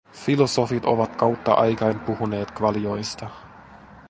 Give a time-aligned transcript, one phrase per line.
[0.11, 3.29] Filosofit ovat kautta aikain puhuneet kvalioista.